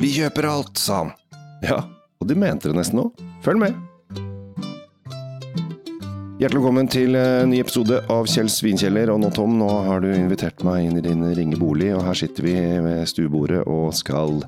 [0.00, 1.10] Vi kjøper alt, sa han.
[1.60, 1.82] Ja,
[2.22, 3.18] og de mente det nesten òg.
[3.44, 3.74] Følg med.
[6.40, 9.12] Hjertelig velkommen til en ny episode av Kjells vinkjeller.
[9.12, 12.16] Og nå, Tom, nå har du invitert meg inn i din ringe bolig, og her
[12.16, 14.40] sitter vi ved stuebordet og skal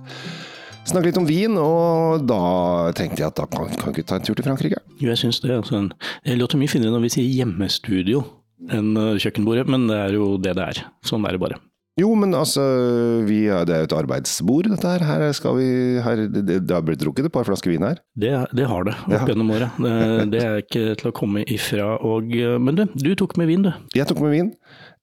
[0.89, 1.59] snakke litt om vin.
[1.61, 2.41] Og da
[2.97, 4.81] tenkte jeg at da kan, kan vi ikke ta en tur til Frankrike?
[5.03, 5.53] Jo, jeg syns det.
[5.53, 5.83] Altså,
[6.25, 8.25] det låter mye finere når vi sier hjemmestudio
[8.73, 10.83] enn eh, kjøkkenbordet, men det er jo det det er.
[11.05, 11.61] Sånn er det bare.
[12.01, 12.63] Jo, men altså,
[13.29, 15.03] vi, det er jo et arbeidsbord, dette her.
[15.05, 15.67] Her skal vi
[16.01, 17.99] her, det, har blitt drukket et par flasker vin her.
[18.17, 19.21] Det, det har det opp Ja.
[19.29, 19.77] gjennom året.
[19.77, 19.93] Det,
[20.33, 21.91] det er ikke til å komme ifra.
[22.01, 22.33] Og,
[22.65, 23.73] men du, du tok med vin, du.
[23.99, 24.49] Jeg tok med vin.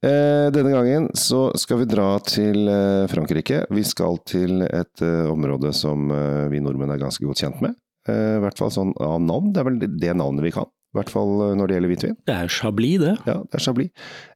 [0.01, 3.65] Eh, denne gangen så skal vi dra til eh, Frankrike.
[3.69, 7.77] Vi skal til et eh, område som eh, vi nordmenn er ganske godt kjent med.
[8.09, 9.53] Eh, I hvert fall sånn av navn.
[9.53, 10.65] Det er vel det, det navnet vi kan.
[10.89, 12.15] I hvert fall eh, når det gjelder hvitvin.
[12.25, 13.13] Det er Chablis, det.
[13.29, 13.91] Ja, det er Chablis.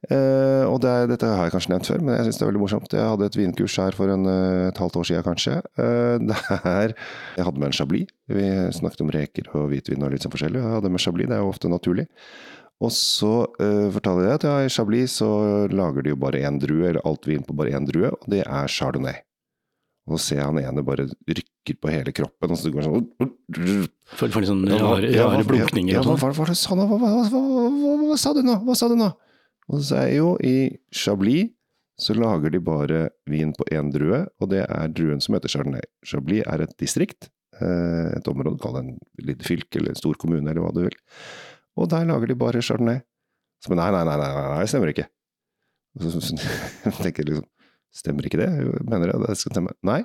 [0.05, 2.51] Eh, og det er, dette har jeg kanskje nevnt før, men jeg syns det er
[2.51, 2.93] veldig morsomt.
[2.93, 5.57] Jeg hadde et vinkurs her for en, eh, et halvt år siden kanskje.
[5.81, 8.13] Eh, der jeg hadde med en Chablis.
[8.29, 8.45] Vi
[8.77, 10.61] snakket om reker og hvitvin og litt sånn forskjellig.
[10.61, 12.07] Jeg hadde med Chablis, det er jo ofte naturlig.
[12.83, 15.29] Og så uh, fortalte jeg at ja, i Chablis så
[15.71, 18.41] lager de jo bare én drue, eller alt vin på bare én drue, og det
[18.43, 19.21] er chardonnay.
[20.03, 22.89] Og så ser jeg han ene bare rykker på hele kroppen, og så går han
[22.89, 26.33] sånn for litt sånn rare, rare blunkninger ja, og sånn.
[26.35, 26.47] hva,
[26.91, 28.57] hva, hva, hva, hva, sa du nå?
[28.67, 29.07] Hva sa du nå?
[29.71, 30.55] Og så jeg jo, i
[30.91, 31.53] Chablis
[32.03, 35.85] så lager de bare vin på én drue, og det er druen som heter Chardonnay.
[36.09, 37.29] Chablis er et distrikt,
[37.61, 38.93] eh, et område, kall det en
[39.29, 40.97] liten fylke eller en stor kommune eller hva du vil.
[41.79, 43.03] Og der lager de bare Chardonnay.
[43.63, 45.07] Så men nei, nei, nei, nei, nei, det stemmer ikke.
[45.95, 46.37] Og så, så,
[47.05, 47.47] tenker jeg liksom,
[47.95, 48.49] stemmer ikke det?
[48.89, 49.73] Mener jeg det skal stemme?
[49.85, 50.01] Nei.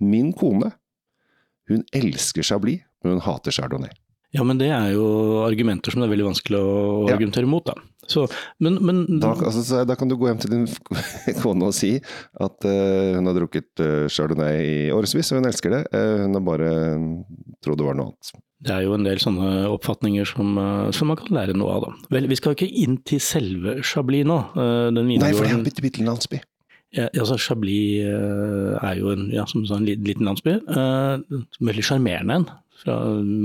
[0.00, 0.72] Min kone,
[1.68, 3.90] hun elsker Chablis, men hun hater Chardonnay.
[4.36, 5.04] Ja, men det er jo
[5.46, 6.72] argumenter som det er veldig vanskelig å
[7.08, 7.14] Ja.
[7.16, 7.72] argumentere mot, da.
[8.08, 8.26] Så,
[8.60, 10.66] men, men Da, altså, så da kan du gå hjem til din
[11.42, 15.72] kone og si at uh, hun har drukket uh, chardonnay i årevis, og hun elsker
[15.72, 15.80] det.
[15.96, 16.70] Uh, hun har bare
[17.64, 18.32] trodd det var noe annet.
[18.68, 20.60] det er jo en del sånne oppfatninger som,
[20.92, 22.12] som man kan lære noe av, da.
[22.18, 24.38] Vel, vi skal ikke inn til selve Chablis nå.
[24.92, 26.40] Den Nei, for det er en bitte, bitte landsby.
[26.96, 30.54] Ja, altså Chablis eh, er jo en, ja, som du sa, en liten, landsby.
[30.72, 31.20] Uh,
[31.60, 32.46] veldig sjarmerende en,
[32.80, 32.94] fra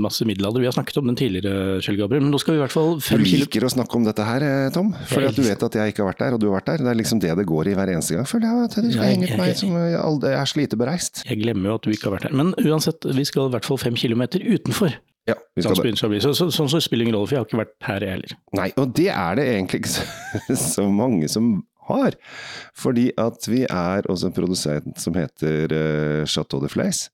[0.00, 0.62] masse middelalder.
[0.62, 2.94] Vi har snakket om den tidligere, Kjell Gabriel, men nå skal vi i hvert fall
[2.96, 4.94] Du fem kilo liker å snakke om dette her, eh, Tom.
[5.10, 6.84] Fordi at du vet at jeg ikke har vært der, og du har vært der.
[6.86, 8.28] Det er liksom det det går i hver eneste gang.
[8.30, 11.24] Føler jeg at du skal henge på meg jeg- som aldri er slitebereist.
[11.28, 12.38] Jeg glemmer jo at du ikke har vært der.
[12.40, 14.96] Men uansett, vi skal i hvert fall fem kilometer utenfor
[15.28, 15.98] Ja, vi skal det.
[16.00, 16.22] Chablis.
[16.24, 18.16] Så, så, sånn så spiller det ingen rolle, for jeg har ikke vært her jeg
[18.16, 18.34] heller.
[18.56, 22.16] Nei, og det er det egentlig ikke så, så mange som har.
[22.76, 27.08] Fordi at vi er også en produsent som heter eh, Chateau de Fleis.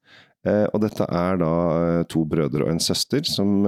[0.46, 3.62] Eh, og dette er da eh, to brødre og en søster som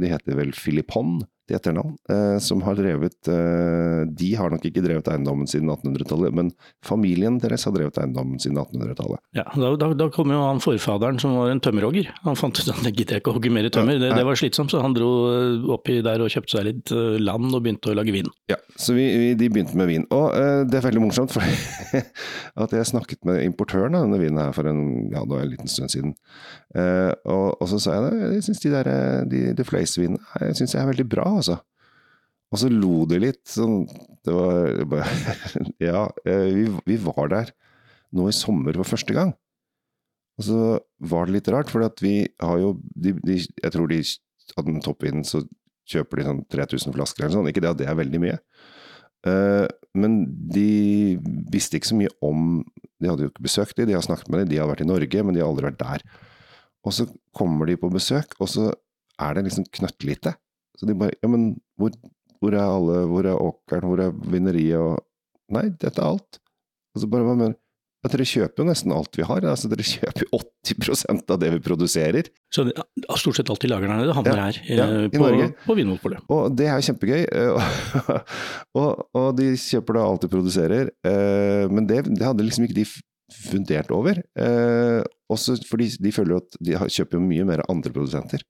[0.00, 1.94] De heter vel Philippon til etternavn.
[2.10, 6.50] eh, som har drevet eh, De har nok ikke drevet eiendommen siden 1800-tallet, men
[6.84, 9.22] familien deres har drevet eiendommen siden 1800-tallet.
[9.36, 12.10] Ja, da, da, da kom jo han forfaderen som var en tømmerhogger.
[12.26, 14.74] Han fant ut at det gidder ikke å hogge mer tømmer, det, det var slitsomt,
[14.74, 18.14] så han dro eh, oppi der og kjøpte seg litt land og begynte å lage
[18.14, 18.30] vin.
[18.50, 20.06] Ja, så vi, vi, de begynte med vin.
[20.14, 21.42] Og eh, det er veldig morsomt, for
[22.66, 24.82] at jeg snakket med importøren av denne vinen her for en,
[25.14, 26.16] ja, en liten stund siden.
[26.76, 28.88] Eh, og, og så sa jeg det, jeg syns de der
[29.30, 31.56] de, de fløysvinene jeg synes jeg er veldig bra, altså.
[32.52, 33.86] Og så lo de litt, sånn
[34.24, 35.08] Det var bare
[35.88, 37.54] Ja, eh, vi, vi var der
[38.16, 39.32] nå i sommer for første gang.
[40.38, 40.60] Og så
[41.10, 43.98] var det litt rart, for vi har jo de, de, Jeg tror de
[44.56, 45.42] av den toppvinen så
[45.90, 47.48] kjøper de sånn 3000 flasker eller sånn.
[47.50, 48.38] Ikke det at det er veldig mye.
[49.26, 49.66] Uh,
[49.98, 50.20] men
[50.54, 51.18] de
[51.50, 52.60] visste ikke så mye om
[53.00, 54.88] De hadde jo ikke besøkt de, de har snakket med dem, de har vært i
[54.88, 56.04] Norge, men de har aldri vært der.
[56.86, 58.70] Og så kommer de på besøk, og så
[59.18, 60.36] er det liksom knøttlite.
[60.78, 61.90] Så de bare Ja, men hvor,
[62.38, 63.86] hvor er alle Hvor er åkeren?
[63.88, 64.76] Hvor er vineriet?
[64.78, 65.00] Og
[65.56, 66.38] Nei, dette er alt.
[66.94, 67.54] Og så bare Hva mener
[68.04, 69.42] ja, Dere kjøper jo nesten alt vi har.
[69.50, 70.38] Altså, dere kjøper jo
[70.68, 72.28] 80% av det vi produserer.
[72.54, 72.76] Så det,
[73.18, 75.76] stort sett alt de lager der nede havner Ja, her, eh, ja, i på, på
[75.80, 76.22] Vinmonopolet.
[76.30, 77.24] Og det er jo kjempegøy.
[77.24, 78.20] eh,
[78.78, 80.92] og, og de kjøper da alt de produserer.
[81.08, 82.86] eh, Men det, det hadde liksom ikke de
[83.32, 84.22] fundert over.
[84.38, 88.42] Eh, Også fordi de føler at de har- kjøper jo mye mer av andre produsenter.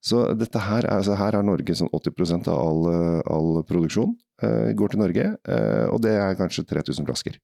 [0.00, 4.14] Så dette her, er- altså her er Norge sånn 80% av all, eh, all produksjon
[4.42, 5.36] eh, går til Norge.
[5.46, 7.36] eh, Og det er kanskje 3000 flasker.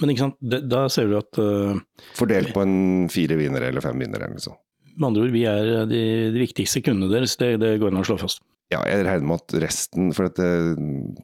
[0.00, 1.78] Men ikke sant, det, da ser du at uh,
[2.14, 4.58] Fordelt på en fire vinnere eller fem vinnere eller noe sånt.
[4.98, 8.04] med andre ord, vi er de, de viktigste kundene deres, det, det går an å
[8.04, 8.40] slå fast.
[8.66, 10.40] Ja, jeg regner med at resten For at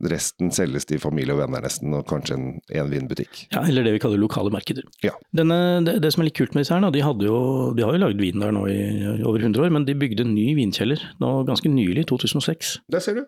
[0.07, 3.47] resten selges til familie og venner nesten, og kanskje en, en vinbutikk.
[3.55, 4.87] Ja, Eller det vi kaller lokale markeder.
[5.03, 5.17] Ja.
[5.35, 5.57] Denne,
[5.87, 7.41] det, det som er litt kult med disse her, de, jo,
[7.75, 8.79] de har jo lagd vin der nå i,
[9.27, 12.77] over 100 år, men de bygde en ny vinkjeller nå ganske nylig, i 2006.
[12.95, 13.27] Der ser du.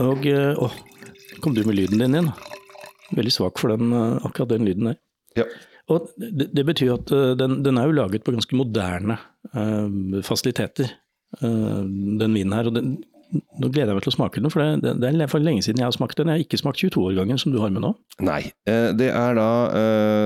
[0.00, 0.70] Og eh, å,
[1.44, 2.32] kom du med lyden din igjen?
[3.12, 5.00] Veldig svak for den, eh, akkurat den lyden der.
[5.42, 5.48] Ja.
[5.92, 9.16] Og det, det betyr at den, den, er jo laget på ganske moderne
[9.50, 10.92] uh, fasiliteter,
[11.42, 12.68] den vinen her.
[12.70, 12.92] og den,
[13.32, 15.80] nå gleder jeg meg til å smake den, for det, det, er for lenge siden
[15.80, 16.28] jeg har smakt den.
[16.28, 17.92] Jeg har ikke smakt 22-årgangen som du har med nå.
[18.24, 18.42] Nei.
[18.66, 19.48] det er da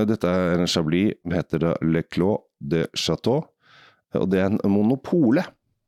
[0.09, 3.45] Dette er en chablis, heter da Le Clos de Chateau.
[4.17, 5.43] Og det er en monopole,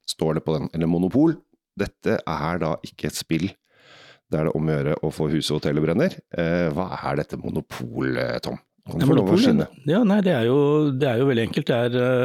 [0.07, 0.69] står det på den.
[0.75, 1.35] Eller monopol.
[1.79, 3.49] Dette er da ikke et spill
[4.29, 6.17] der det om å gjøre å få huset og hotellet brenner.
[6.75, 8.59] hva er dette monopol, Tom?
[8.89, 9.67] Kan du få lov å skinne.
[9.89, 11.71] Ja, nei, det er, jo, det er jo veldig enkelt.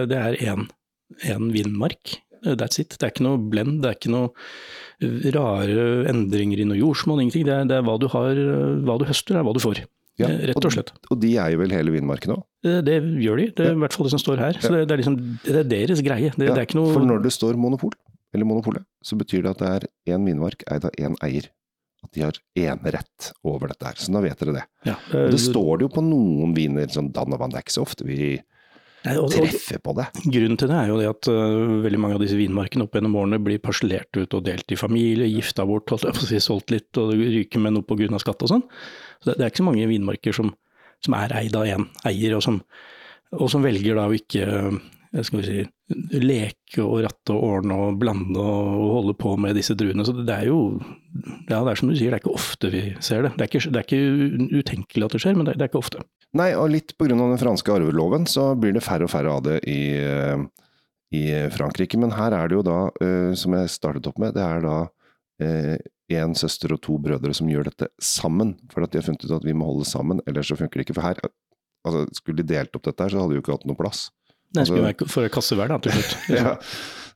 [0.09, 2.17] Det er én vindmark.
[2.45, 2.97] That's it.
[2.99, 4.33] Det er ikke noe blend, det er ikke noe
[5.35, 7.47] rare endringer i noe jordsmonn, ingenting.
[7.49, 8.41] Det er, det er hva, du har,
[8.87, 9.83] hva du høster, er hva du får.
[10.21, 10.93] Ja, Rett og slett.
[11.11, 12.45] Og, de eier vel hele vindmarken òg?
[12.63, 14.61] Det gjør de, det er i hvert fall det som står her.
[14.63, 16.31] Så det, det, er, liksom, det er deres greie.
[16.37, 17.97] Det, ja, det er ikke noe For når det står monopol,
[18.35, 21.51] eller monopolet, så betyr det at det er én vinmark eid av én eier
[22.05, 23.99] at de har enerett over dette her.
[23.99, 24.65] Så da vet dere det.
[24.87, 27.53] Ja, det, det står det jo på noen viner, sånn Danavan.
[27.53, 28.37] det er ikke så ofte vi
[29.05, 30.07] Nei, og, treffe på det.
[30.25, 33.19] Grunnen til det er jo det at uh, veldig mange av disse vinmarkene opp gjennom
[33.21, 35.93] årene blir parsellert ut og delt i familie, gifta bort,
[36.23, 38.21] si, solgt litt og ryker med noe pga.
[38.23, 38.65] skatt og sånn.
[39.21, 40.55] Så det, det, er ikke så mange vinmarker som,
[41.05, 42.63] som er eid av én eier, og som,
[43.37, 44.49] og som velger da å ikke
[45.23, 45.61] skal vi si,
[46.19, 50.03] leke og ratte og ordne og blande og holde på med disse druene.
[50.07, 50.81] Så det er jo
[51.51, 53.35] ja, det er som du sier, det er ikke ofte vi ser det.
[53.37, 55.71] Det er ikke, det er ikke utenkelig at det skjer, men det er, det er
[55.71, 56.03] ikke ofte.
[56.35, 57.15] Nei, og litt pga.
[57.15, 59.95] den franske arveloven så blir det færre og færre av det i,
[61.15, 61.99] i Frankrike.
[62.01, 64.79] Men her er det jo da, eh, som jeg startet opp med, det er da
[65.41, 68.57] én eh, søster og to brødre som gjør dette sammen.
[68.73, 70.89] For at de har funnet ut at vi må holde sammen, ellers så funker det
[70.89, 70.99] ikke.
[70.99, 71.23] For her,
[71.87, 74.09] altså, skulle de delt opp dette her, så hadde de jo ikke hatt noe plass.
[74.55, 76.19] Nei, skulle altså, være kasse hver, da, til slutt.
[76.35, 76.59] ja.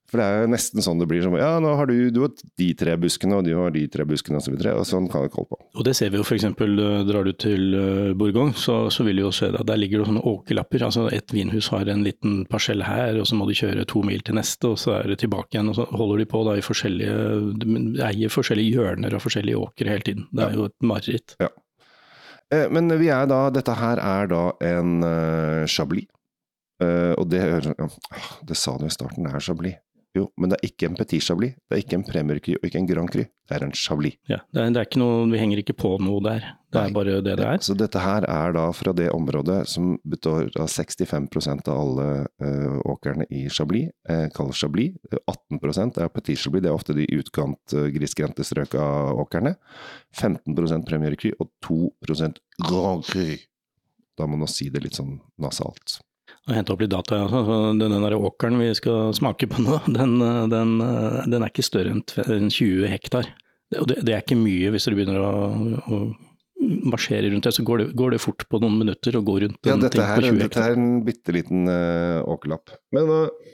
[0.09, 1.21] For det er jo nesten sånn det blir.
[1.25, 4.07] Som, ja, nå har du, du har de tre buskene, og de har de tre
[4.09, 4.57] buskene, osv.
[4.57, 5.59] Så og sånn kan vi holde på.
[5.77, 6.47] Og det ser vi jo f.eks.
[6.49, 10.01] Eh, drar du til eh, Bourgogne, så, så vil du jo se at der ligger
[10.01, 10.87] det sånne åkerlapper.
[10.89, 14.25] Altså et vinhus har en liten parsell her, og så må de kjøre to mil
[14.25, 15.69] til neste, og så er det tilbake igjen.
[15.75, 17.17] Og så holder de på da i forskjellige
[17.61, 20.29] De eier forskjellige hjørner og forskjellige åkre hele tiden.
[20.33, 20.63] Det er ja.
[20.63, 21.37] jo et mareritt.
[21.43, 21.53] Ja.
[22.55, 26.09] Eh, men vi er da, dette her er da en uh, chablis.
[26.79, 27.43] Uh, og det,
[28.47, 29.81] det sa du i starten, det er chablis.
[30.17, 32.65] Jo, men det er ikke en petit chablis, det er ikke en premier cru og
[32.65, 34.17] ikke en grand cru, det er en chablis.
[34.31, 36.85] Ja, det er, det er, ikke noe, Vi henger ikke på noe der, det Nei,
[36.89, 37.61] er bare det det er.
[37.65, 42.81] Så dette her er da fra det området som består av 65% av alle uh,
[42.89, 44.97] åkrene i chablis, uh, kalles chablis.
[45.21, 49.59] 18% er petit chablis, det er ofte de utkant, uh, grisgrendte strøk av åkrene.
[50.17, 51.81] 15 premier cru og 2
[52.65, 53.31] grand cru.
[54.19, 56.01] Da må man si det litt sånn nasalt
[56.47, 57.25] og hente opp litt data.
[57.81, 60.17] Den der åkeren vi skal smake på nå, den,
[60.53, 60.79] den,
[61.29, 63.33] den er ikke større enn 20 hektar.
[63.69, 65.33] Det, det, er ikke mye hvis dere begynner å,
[65.93, 65.99] å
[66.89, 69.69] marsjere rundt det, så går det, går det, fort på noen minutter å gå rundt
[69.69, 72.75] ja, dette her, dette er en bitte liten uh, åkerlapp.
[72.97, 73.53] Men uh,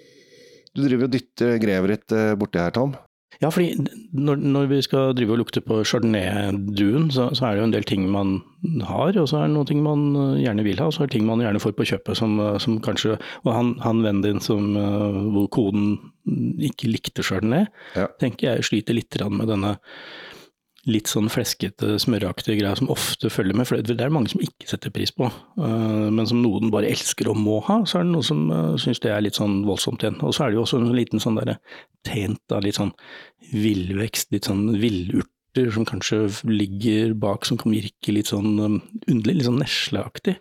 [0.75, 2.95] du driver og dytter grevet ditt uh, borti her, Tom.
[3.43, 3.75] Ja, fordi
[4.13, 7.75] når, når, vi skal drive og lukte på chardonnay-druen, så, så, er det jo en
[7.75, 8.37] del ting man
[8.87, 11.11] har, og så er det noen ting man øh, gjerne vil ha, og så er
[11.11, 14.23] det ting man gjerne får på kjøpet som, øh, som kanskje Og han, han vennen
[14.25, 15.99] din som, øh, hvor koden
[16.59, 17.67] ikke likte chardonnay,
[17.97, 18.07] ja.
[18.21, 19.77] tenker jeg sliter litt med denne
[20.91, 23.69] litt sånn fleskete, smøraktige greia som ofte følger med.
[23.69, 27.31] For det er mange som ikke setter pris på, uh, men som noen bare elsker
[27.33, 27.81] og må ha.
[27.89, 30.21] Så er det noen som uh, syns det er litt sånn voldsomt igjen.
[30.25, 31.59] Og så er det jo også en liten sånn derre
[32.07, 32.93] tent av litt sånn
[33.55, 38.79] villvekst, litt sånn villurter som kanskje ligger bak, som kan virke litt sånn um,
[39.09, 40.39] underlig, litt sånn nesleaktig.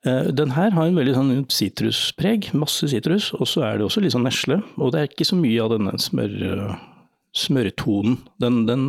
[0.00, 4.14] Den her har en veldig sånn sitruspreg, masse sitrus, og så er det også litt
[4.14, 4.56] sånn nesle.
[4.80, 6.38] Og det er ikke så mye av denne smør
[7.36, 8.86] smørtonen, den, den,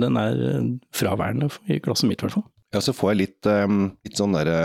[0.00, 0.40] den, er
[0.94, 2.48] fraværende i klassen mitt, i hvert fall.
[2.74, 4.58] Ja, så får jeg litt, um, litt sånn derre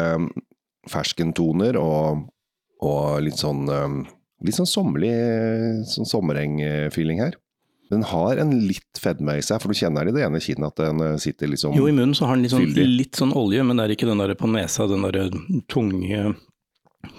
[0.91, 2.25] ferskentoner og,
[2.83, 3.63] og, litt sånn
[4.43, 5.13] litt sånn sommerlig,
[5.87, 7.37] sånn sommereng-feeling her.
[7.93, 10.81] Den har en litt fedme i seg, for du kjenner i det ene kinnet at
[10.81, 13.79] den sitter liksom Jo, i munnen så har den litt sånn, litt sånn olje, men
[13.79, 15.29] det er ikke den der på nesa, den der
[15.71, 16.33] tunge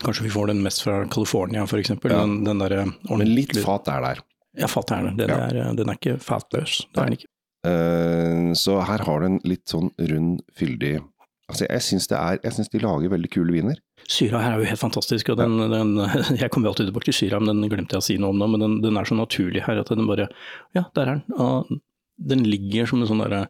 [0.01, 1.91] Kanskje vi får den mest fra California, f.eks.
[1.93, 2.23] Ja.
[2.23, 2.87] Den, den der,
[3.29, 4.23] litt fat er der.
[4.59, 5.17] Ja, fatter'n.
[5.19, 5.49] Den, ja.
[5.49, 6.83] Er, den er ikke fatløs.
[6.93, 7.31] Det er den ikke.
[7.65, 10.99] Uh, så her har du en litt sånn rund, fyldig
[11.45, 13.81] Altså, jeg syns, de lager veldig kule viner.
[14.09, 15.29] Syra her er jo helt fantastisk.
[15.29, 15.91] og den, den,
[16.41, 18.41] Jeg kommer jo alltid tilbake til syra, men den glemte jeg å si noe om
[18.41, 18.49] nå.
[18.55, 20.31] Men den, den, er så naturlig her at den bare
[20.77, 21.37] Ja, der er den.
[21.37, 21.75] Og
[22.17, 23.45] den ligger som en sånn derre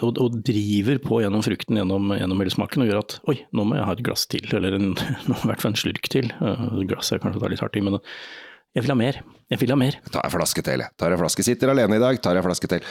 [0.00, 3.66] og, og, driver på gjennom frukten gjennom, gjennom hele smaken og gjør at oi, nå
[3.68, 4.94] må jeg ha et glass til, eller en,
[5.28, 6.30] i hvert fall en slurk til.
[6.40, 8.00] Uh, glasset er kanskje litt hardt i, men
[8.74, 9.20] jeg vil ha mer.
[9.50, 9.96] Jeg vil ha mer.
[10.14, 10.92] Ta en flaske til, jeg.
[11.00, 11.42] Tar en flaske.
[11.46, 12.84] Sitter alene i dag, tar en flaske til.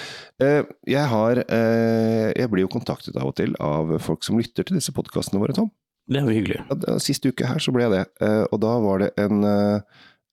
[0.43, 4.67] Uh, jeg har uh, Jeg blir jo kontaktet av og til av folk som lytter
[4.67, 5.71] til disse podkastene våre, Tom.
[6.09, 6.61] Det er jo hyggelig.
[6.67, 9.43] Ja, det- Sist uke her så ble jeg det, eh, og da var det en,
[9.45, 9.81] eh,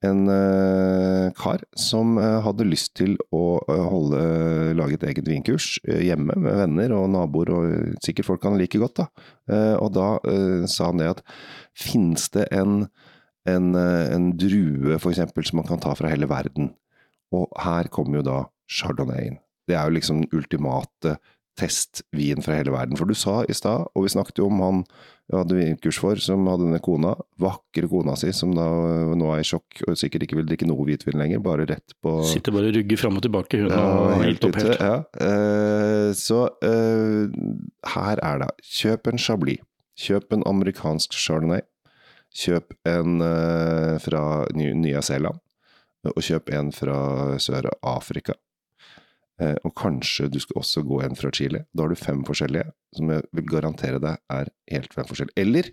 [0.09, 4.23] en eh, kar som eh, hadde lyst til å eh, holde,
[4.79, 8.81] lage et eget vinkurs eh, hjemme med venner og naboer, og sikkert folk han liker
[8.87, 9.03] godt.
[9.03, 9.07] da.
[9.53, 11.21] Eh, Og da eh, sa han det at
[11.77, 12.87] finnes det en,
[13.51, 16.75] en, eh, en drue eksempel som man kan ta fra hele verden?
[17.35, 18.39] Og her kommer jo da
[18.71, 19.41] chardonnay inn.
[19.67, 21.17] Det er jo liksom den ultimate
[21.57, 22.99] testvin fra hele verden.
[22.99, 24.83] For du sa i stad, og vi snakket jo om han
[25.27, 28.67] jeg hadde vinkurs for, som hadde denne kona, vakre kona si, som da
[29.19, 32.13] nå er i sjokk og sikkert ikke vil drikke noe hvitvin lenger, bare rett på
[32.31, 34.77] Sitter bare og rugger fram og tilbake, hun ja, og helt opp helt.
[34.79, 35.01] Ja.
[35.19, 37.27] Uh, så uh,
[37.97, 38.53] her er det.
[38.71, 39.65] Kjøp en Chablis.
[39.99, 41.65] Kjøp en amerikansk chardonnay.
[42.37, 44.23] Kjøp en eh, fra
[44.57, 45.41] Ny- Nya-Zeeland.
[46.07, 46.99] Og kjøp en fra
[47.43, 48.37] Sør-Afrika.
[49.41, 51.65] Eh, og kanskje du skal også gå en fra Chile.
[51.73, 55.37] Da har du fem forskjellige, som jeg vil garantere deg er helt fem forskjellige.
[55.43, 55.71] Eller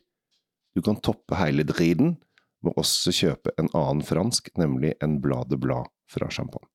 [0.75, 2.15] du kan toppe hele driten
[2.63, 6.67] med også kjøpe en annen fransk, nemlig en Blade Blad fra Champagne.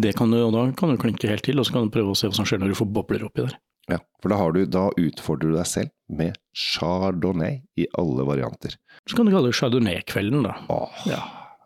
[0.00, 2.12] Det kan du, og da kan du klinke helt til, og så kan du prøve
[2.14, 3.56] å se hva som skjer når du får bobler oppi der.
[3.92, 8.74] Ja, for da, har du, da utfordrer du deg selv med chardonnay i alle varianter.
[9.08, 10.56] Så kan du kalle det chardonnay-kvelden, da.
[10.72, 10.98] Åh.
[11.10, 11.22] Ja.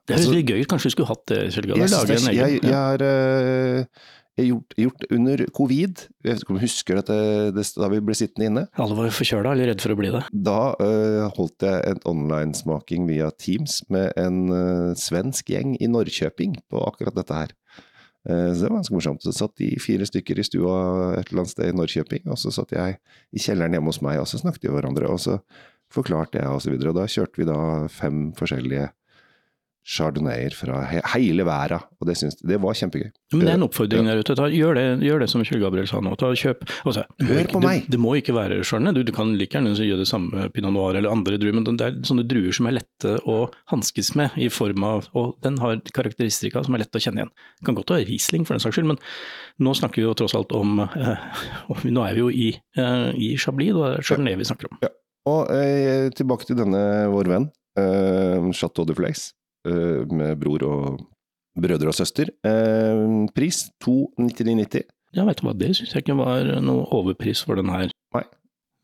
[0.06, 2.30] Det er Altså- litt gøy, kanskje vi skulle hatt det, Kjell Gabriel?
[2.36, 3.84] Jeg, har eh,
[4.46, 7.16] gjort, gjort under covid, jeg vet ikke om du husker dette,
[7.56, 10.22] det, da vi ble sittende inne, Alle var forkjøla eller redd for å bli det.
[10.46, 16.54] da eh, holdt jeg en online-smaking via Teams med en eh, svensk gjeng i Norrköping
[16.70, 17.54] på akkurat dette her.
[18.28, 19.22] Eh, så det var ganske morsomt.
[19.22, 20.76] Så satt de fire stykker i stua
[21.14, 22.98] et eller annet sted i Norrköping, og så satt jeg
[23.32, 25.38] i kjelleren hjemme hos meg, og så snakket med hverandre, og så
[25.92, 26.74] forklarte jeg og så.
[26.74, 27.60] Og da kjørte vi da
[27.92, 28.90] fem forskjellige
[29.86, 33.10] chardonnayer fra he hele verden, og det, synes, det var kjempegøy.
[33.34, 34.34] Men det er en oppfordring der ute.
[34.38, 36.16] Ta, gjør, det, gjør det som Kjell Gabriel sa nå.
[36.18, 36.64] Ta, kjøp.
[36.82, 37.84] Altså, Hør ikke- på meg!
[37.86, 38.96] Det, det må ikke være chardonnay.
[38.96, 41.86] Du, du kan like gjerne gjøre det samme pinot noir eller andre druer, men det
[41.86, 43.38] er sånne druer som er lette å
[43.72, 47.34] hanskes med i form av Og den har karakteristika som er lett å kjenne igjen.
[47.60, 49.00] Det kan godt være Riesling for den saks skyld, men
[49.62, 51.30] nå snakker vi jo tross alt om eh,
[51.96, 54.82] Nå er vi jo i, eh, i Chablis, og det er chardonnay vi snakker om.
[55.26, 59.26] Og eh, tilbake til denne vår venn, eh, Chateau de eh,
[59.66, 61.00] med bror og
[61.56, 62.30] brødre og søster.
[62.46, 63.02] Eh,
[63.34, 64.86] pris 299,90.
[65.16, 67.90] Ja, vet du hva, det syns jeg ikke var noe overpris for den her.
[68.14, 68.24] Nei.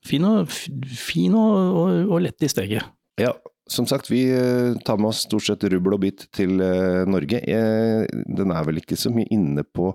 [0.06, 2.88] Fin og, fin og, og, og lett i steget.
[3.20, 3.34] Ja,
[3.70, 7.42] som sagt, vi eh, tar med oss stort sett rubbel og bit til eh, Norge.
[7.44, 8.04] Eh,
[8.38, 9.92] den er vel ikke så mye inne på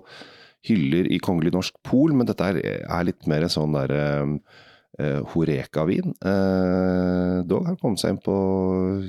[0.68, 4.66] hyller i Kongelig norsk pol, men dette er, litt mer sånn der eh, eh,
[4.98, 6.14] Horeka-vin.
[6.26, 8.34] Eh, dog har kommet seg inn på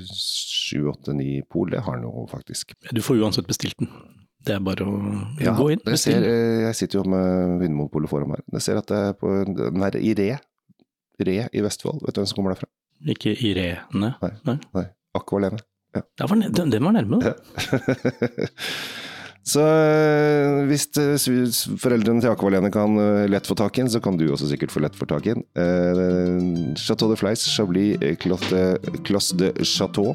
[0.06, 2.74] 7-8-9 pol, det har han jo faktisk.
[2.94, 3.88] Du får uansett bestilt den.
[4.40, 4.92] Det er bare å
[5.42, 5.80] Ja, gå inn.
[5.84, 8.40] dere ser, eh, jeg sitter jo med Vinmonopolet foran meg.
[8.52, 10.38] Jeg ser at det er på, den er i Re.
[11.20, 12.00] Re i Vestfold.
[12.06, 12.68] Vet du hvem som kommer derfra?
[13.06, 14.14] Ikke Irene.
[14.22, 14.56] Nei.
[14.74, 15.58] Nei, Aqualene.
[15.94, 17.18] Ja, var, den, den var nærme.
[17.20, 17.34] da.
[19.50, 21.16] Så eh, hvis eh,
[21.80, 24.74] foreldrene til Aqualene kan eh, lett få tak i den, så kan du også sikkert
[24.74, 26.76] få lett få tak i den.
[26.78, 30.14] Chateau de Fleis, Chablis, Classe de, Chateau.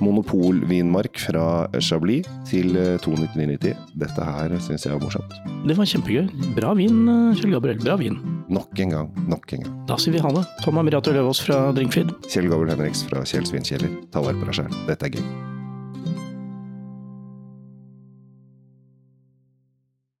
[0.00, 0.36] Monopol.
[0.36, 3.74] Monopolvinmark fra Chablis til eh, 299,90.
[3.96, 5.36] Dette her syns jeg var morsomt.
[5.66, 6.28] Det var kjempegøy.
[6.56, 7.02] Bra vin,
[7.38, 7.80] Kjell Gabriel.
[7.82, 8.20] Bra vin.
[8.52, 9.74] Nok en gang, nok en gang.
[9.88, 10.44] Da sier vi ha det.
[10.64, 12.14] Tom Amirato Løvaas fra Drinkfeed.
[12.30, 14.00] Kjell Gabriel Henriks fra Kjell Svinkjeller.
[14.14, 14.80] Ta vare på deg sjæl.
[14.90, 15.55] Dette er gøy.